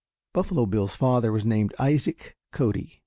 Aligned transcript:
Buffalo 0.33 0.65
Bill's 0.65 0.95
father 0.95 1.31
was 1.31 1.45
named 1.45 1.75
Isaac 1.77 2.35
Cody. 2.51 2.99